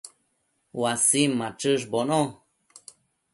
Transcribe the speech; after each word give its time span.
uasin 0.79 1.31
machëshbono 1.41 2.19